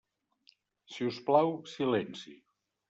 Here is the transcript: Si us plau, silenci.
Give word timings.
Si 0.95 1.07
us 1.11 1.21
plau, 1.29 1.55
silenci. 1.77 2.39